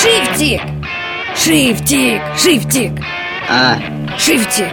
[0.00, 0.60] Шифтик!
[1.34, 2.22] Шифтик!
[2.36, 2.92] Шифтик!
[3.48, 3.78] А,
[4.16, 4.72] Шифтик!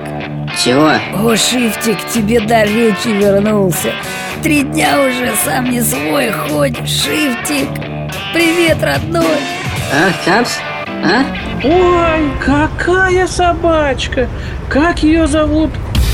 [0.64, 0.92] чего?
[1.16, 3.92] О, Шифтик, тебе до речи вернулся
[4.44, 7.70] Три дня уже сам не свой ходишь, Шифтик
[8.36, 9.26] Привет, родной
[9.92, 10.60] А, Капс?
[10.88, 11.26] А?
[11.64, 14.30] Ой, какая собачка!
[14.70, 15.72] Как ее зовут?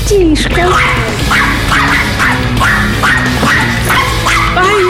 [0.08, 0.68] Тишка.
[4.56, 4.84] Ай,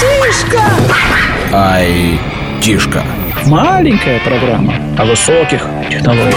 [0.00, 0.62] Тишка!
[1.52, 2.18] Ай,
[2.62, 3.04] Тишка.
[3.46, 6.34] Маленькая программа о высоких технологиях.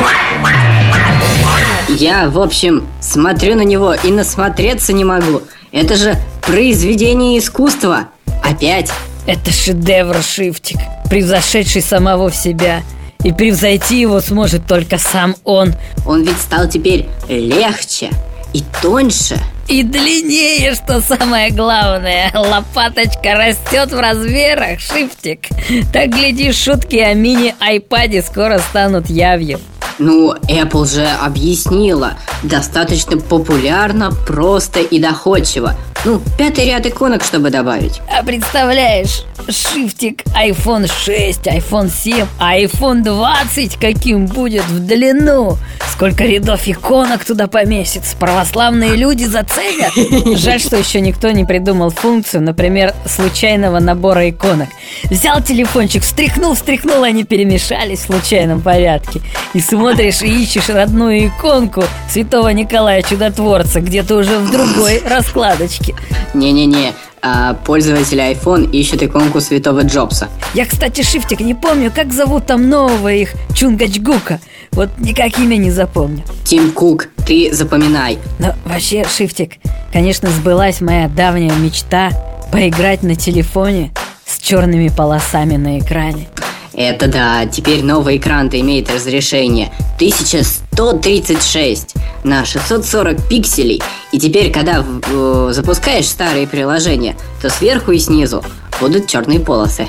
[1.90, 5.42] Я, в общем, смотрю на него и насмотреться не могу.
[5.72, 8.08] Это же произведение искусства.
[8.44, 8.92] Опять.
[9.28, 10.78] Это шедевр, Шифтик
[11.08, 12.82] Превзошедший самого в себя
[13.24, 15.76] И превзойти его сможет только сам он
[16.08, 18.10] Он ведь стал теперь легче
[18.54, 19.38] и тоньше.
[19.72, 22.30] И длиннее, что самое главное.
[22.34, 25.48] Лопаточка растет в размерах, Шифтик
[25.94, 29.62] Так гляди, шутки о мини-айпаде скоро станут явью
[30.04, 32.14] Ну, Apple же объяснила.
[32.42, 35.76] Достаточно популярно, просто и доходчиво.
[36.06, 38.02] Ну, пятый ряд иконок, чтобы добавить.
[38.10, 45.58] А представляешь, шифтик iPhone 6, iPhone 7, а iPhone 20 каким будет в длину
[45.92, 49.92] Сколько рядов иконок туда поместится Православные люди заценят
[50.40, 54.70] Жаль, что еще никто не придумал функцию, например, случайного набора иконок
[55.04, 59.22] Взял телефончик, встряхнул, встряхнул, они перемешались в случайном порядке
[59.54, 59.62] И
[59.92, 65.94] смотришь и ищешь родную иконку Святого Николая Чудотворца Где-то уже в другой раскладочке
[66.34, 70.30] Не-не-не, а пользователи iPhone ищут иконку Святого Джобса.
[70.54, 74.40] Я, кстати, Шифтик, не помню, как зовут там нового их Чунгачгука
[74.72, 78.18] Вот никак имя не запомню Тим Кук, ты запоминай.
[78.40, 79.58] Но вообще, Шифтик,
[79.92, 82.12] конечно, сбылась моя давняя мечта
[82.52, 83.92] Поиграть на телефоне
[84.26, 86.30] с черными полосами на экране
[86.74, 93.82] Это да, теперь новый экран-то имеет разрешение 1136 на 640 пикселей.
[94.12, 98.44] И теперь, когда э, запускаешь старые приложения, то сверху и снизу
[98.80, 99.88] будут черные полосы.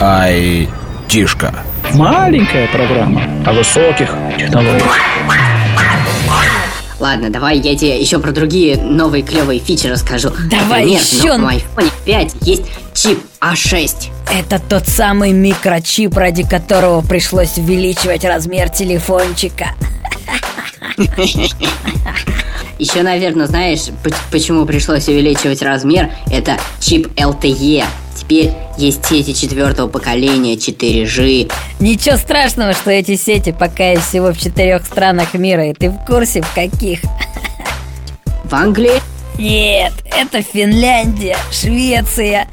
[0.00, 0.68] Ай,
[1.08, 1.54] Тишка.
[1.94, 4.96] Маленькая программа о высоких технологиях.
[7.00, 10.30] Ладно, давай я тебе еще про другие новые клевые фичи расскажу.
[10.48, 11.32] Давай Например, еще.
[11.36, 12.62] на моем iPhone 5 есть
[13.04, 14.08] чип А А6.
[14.32, 19.72] Это тот самый микрочип, ради которого пришлось увеличивать размер телефончика
[22.78, 23.90] Еще, наверное, знаешь,
[24.32, 26.12] почему пришлось увеличивать размер?
[26.32, 27.84] Это чип LTE.
[28.18, 31.52] Теперь есть сети четвертого поколения 4G.
[31.80, 36.06] Ничего страшного, что эти сети пока есть всего в четырех странах мира И ты в
[36.06, 37.00] курсе в каких?
[38.44, 39.02] В Англии
[39.38, 42.48] Нет, это Финляндия, Швеция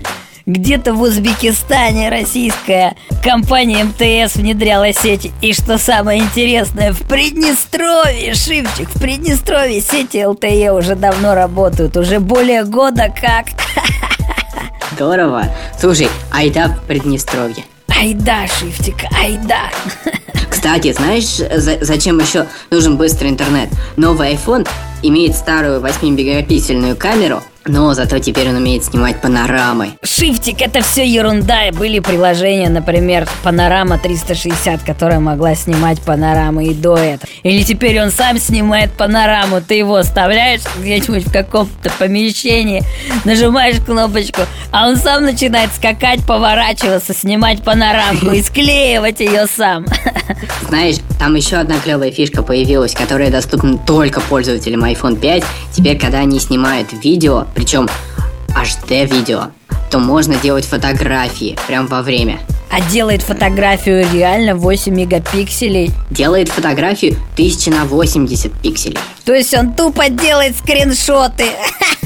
[0.51, 8.89] где-то в Узбекистане российская компания МТС внедряла сети И что самое интересное, в Приднестровье, Шивчик,
[8.89, 13.47] в Приднестровье сети ЛТЕ уже давно работают Уже более года как
[14.93, 15.45] Здорово.
[15.79, 17.63] Слушай, айда в Приднестровье.
[17.87, 19.69] Айда, Шифтик, айда
[20.49, 23.69] Кстати, знаешь, за- зачем еще нужен быстрый интернет?
[23.95, 24.67] Новый iPhone
[25.01, 29.91] имеет старую 8-мегапиксельную камеру, но зато теперь он умеет снимать панорамы.
[30.03, 36.73] Шифтик это все ерунда И Были приложения, например, Панорама 360 Которая могла снимать панорамы и
[36.73, 42.83] до этого Или теперь он сам снимает панораму Ты его оставляешь где-нибудь в каком-то помещении
[43.25, 49.85] Нажимаешь кнопочку А он сам начинает скакать, поворачиваться Снимать панорамку и склеивать ее сам
[50.67, 55.43] Знаешь, там еще одна клевая фишка появилась, которая доступна только пользователям iPhone 5.
[55.73, 57.87] Теперь, когда они снимают видео, причем
[58.49, 59.51] HD-видео,
[59.89, 62.39] то можно делать фотографии прям во время.
[62.69, 68.97] А делает фотографию реально 8 мегапикселей Делает фотографию 1000 на 80 пикселей.
[69.25, 71.47] То есть он тупо делает скриншоты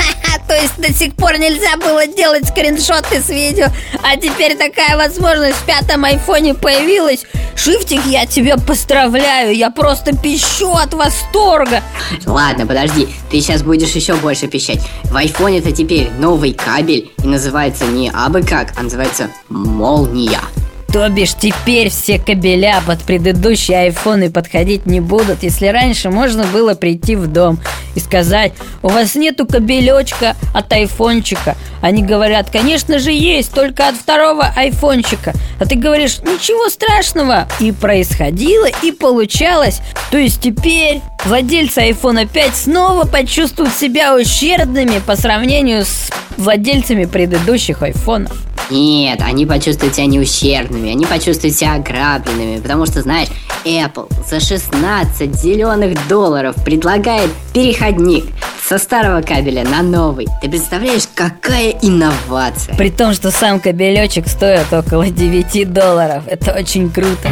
[0.47, 3.67] То есть до сих пор нельзя было делать скриншоты с видео
[4.03, 7.25] А теперь такая возможность в пятом айфоне появилась
[7.55, 11.81] Шифтик, я тебя поздравляю Я просто пищу от восторга
[12.25, 14.81] Ладно, подожди, ты сейчас будешь еще больше пищать.
[15.05, 20.41] В айфоне это теперь новый кабель и называется не абы как, а называется молния.
[20.95, 25.43] То бишь теперь все кабеля под предыдущие айфоны подходить не будут.
[25.43, 27.59] Если раньше можно было прийти в дом
[27.95, 33.95] и сказать У вас нету кабелечка от айфончика Они говорят, конечно же есть, только от
[33.95, 39.81] второго айфончика А ты говоришь, ничего страшного И происходило, и получалось.
[40.11, 47.81] То есть теперь владельцы айфона 5 снова почувствуют себя ущербными По сравнению с владельцами предыдущих
[47.81, 48.31] айфонов
[48.69, 53.27] Нет, они почувствуют себя неущербными, они почувствуют себя ограбленными, потому что, знаешь,
[53.63, 58.25] Apple за 16 зеленых долларов предлагает переходник
[58.67, 60.27] со старого кабеля на новый.
[60.41, 62.75] Ты представляешь, какая инновация?
[62.75, 66.23] При том, что сам кабелечек стоит около 9 долларов.
[66.25, 67.29] Это очень круто.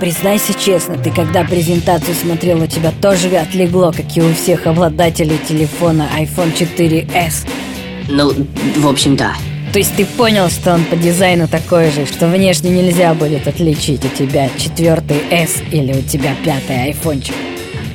[0.00, 5.38] Признайся честно, ты когда презентацию смотрел, у тебя тоже отлегло, как и у всех обладателей
[5.46, 7.46] телефона iPhone 4s.
[8.08, 8.32] Ну,
[8.78, 9.34] в общем, да.
[9.74, 14.02] То есть ты понял, что он по дизайну такой же, что внешне нельзя будет отличить
[14.02, 17.34] у тебя четвертый S или у тебя пятый айфончик?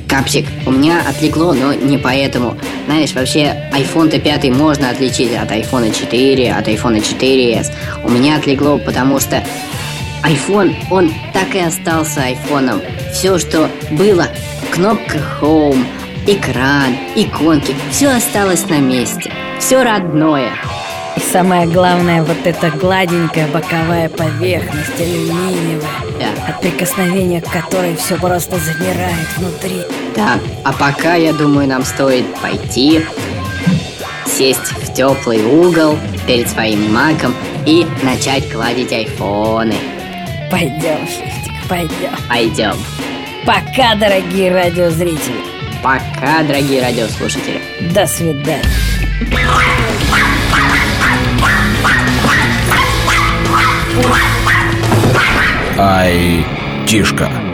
[0.06, 2.56] Капсик, у меня отлегло, но не поэтому.
[2.86, 7.72] Знаешь, вообще, iPhone-то 5 можно отличить от iPhone 4, от iPhone 4s.
[8.04, 9.42] У меня отлегло, потому что
[10.24, 12.80] iPhone, он так и остался айфоном.
[13.12, 14.26] Все, что было,
[14.70, 15.84] кнопка Home,
[16.26, 19.32] экран, иконки, все осталось на месте.
[19.58, 20.50] Все родное.
[21.16, 25.88] И самое главное, вот эта гладенькая боковая поверхность, алюминиевая,
[26.20, 26.48] Да.
[26.52, 29.82] от прикосновения к которой все просто замирает внутри.
[30.14, 33.06] Да, а пока, я думаю, нам стоит пойти,
[34.26, 37.34] сесть в теплый угол перед своим маком
[37.64, 39.74] и начать гладить айфоны.
[40.50, 42.14] Пойдем, Шрифтик, пойдем.
[42.28, 42.76] Пойдем.
[43.44, 45.40] Пока, дорогие радиозрители.
[45.82, 47.60] Пока, дорогие радиослушатели.
[47.92, 48.62] До свидания.
[55.78, 56.44] Ай,
[56.86, 57.45] Тишка.